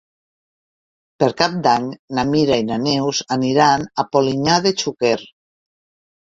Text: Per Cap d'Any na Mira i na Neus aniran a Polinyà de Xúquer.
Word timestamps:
Per 1.23 1.27
Cap 1.41 1.59
d'Any 1.67 1.85
na 2.19 2.23
Mira 2.29 2.57
i 2.63 2.65
na 2.71 2.79
Neus 2.85 3.21
aniran 3.37 3.85
a 4.05 4.07
Polinyà 4.17 4.57
de 4.65 4.73
Xúquer. 4.85 5.15